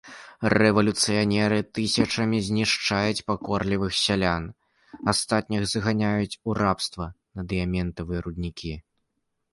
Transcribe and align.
Рэвалюцыянеры 0.53 1.59
тысячамі 1.77 2.39
знішчаюць 2.47 3.25
пакорлівых 3.29 3.93
сялян, 4.05 4.49
астатніх 5.13 5.69
зганяюць 5.75 6.39
у 6.47 6.57
рабства 6.63 7.05
на 7.35 7.41
дыяментавыя 7.53 8.19
руднікі. 8.27 8.73